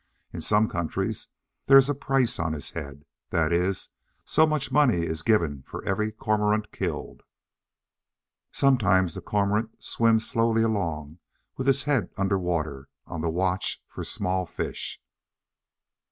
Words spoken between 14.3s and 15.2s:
fish.